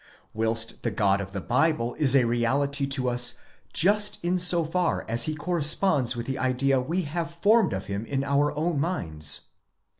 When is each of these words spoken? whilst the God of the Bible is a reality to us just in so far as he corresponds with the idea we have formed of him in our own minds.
whilst 0.33 0.81
the 0.81 0.89
God 0.89 1.21
of 1.21 1.31
the 1.31 1.39
Bible 1.39 1.93
is 1.93 2.15
a 2.15 2.25
reality 2.25 2.87
to 2.87 3.07
us 3.07 3.35
just 3.71 4.17
in 4.25 4.39
so 4.39 4.63
far 4.63 5.05
as 5.07 5.25
he 5.25 5.35
corresponds 5.35 6.15
with 6.15 6.25
the 6.25 6.39
idea 6.39 6.81
we 6.81 7.03
have 7.03 7.29
formed 7.35 7.71
of 7.71 7.85
him 7.85 8.03
in 8.07 8.23
our 8.23 8.51
own 8.57 8.79
minds. 8.79 9.41